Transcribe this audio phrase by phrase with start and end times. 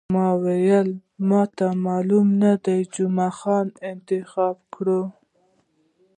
[0.15, 0.89] ما وویل،
[1.29, 5.01] ما ته معلوم نه دی، جمعه خان انتخاب کړی.